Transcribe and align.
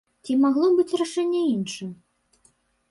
Ці 0.27 0.37
магло 0.45 0.69
быць 0.79 0.97
рашэнне 1.03 1.41
іншым? 1.55 1.89